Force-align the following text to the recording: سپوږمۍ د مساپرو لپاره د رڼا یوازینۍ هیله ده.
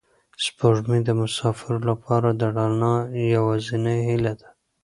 سپوږمۍ 0.45 0.99
د 1.05 1.09
مساپرو 1.19 1.77
لپاره 1.89 2.27
د 2.39 2.41
رڼا 2.55 2.95
یوازینۍ 3.35 3.99
هیله 4.09 4.33
ده. 4.39 4.47